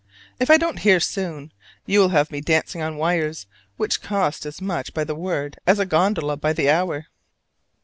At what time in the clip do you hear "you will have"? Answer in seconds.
1.85-2.31